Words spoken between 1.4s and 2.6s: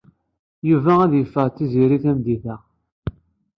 d Tiziri tameddit-a.